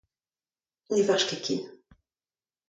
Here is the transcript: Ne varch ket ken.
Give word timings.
Ne 0.91 1.01
varch 1.07 1.25
ket 1.29 1.41
ken. 1.45 1.61